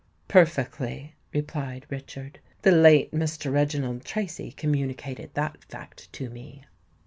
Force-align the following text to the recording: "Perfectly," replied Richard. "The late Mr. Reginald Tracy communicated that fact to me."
"Perfectly," 0.27 1.13
replied 1.31 1.85
Richard. 1.91 2.39
"The 2.63 2.71
late 2.71 3.11
Mr. 3.11 3.53
Reginald 3.53 4.03
Tracy 4.03 4.51
communicated 4.51 5.29
that 5.35 5.63
fact 5.65 6.11
to 6.13 6.27
me." 6.27 6.63